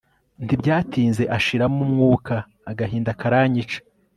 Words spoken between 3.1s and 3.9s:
karanyica